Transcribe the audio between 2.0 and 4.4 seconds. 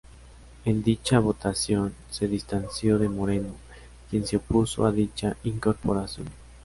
se distanció de Moreno, quien se